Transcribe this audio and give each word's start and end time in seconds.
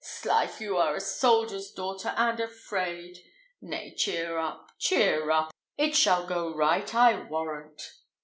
'Slife! 0.03 0.59
you 0.59 0.81
a 0.81 0.99
soldier's 0.99 1.69
daughter, 1.69 2.09
and 2.17 2.39
afraid! 2.39 3.19
Nay, 3.61 3.93
cheer 3.93 4.39
up, 4.39 4.71
cheer 4.79 5.29
up! 5.29 5.51
It 5.77 5.95
shall 5.95 6.21
all 6.21 6.27
go 6.27 6.55
right, 6.55 6.95
I 6.95 7.21
warrant." 7.25 7.87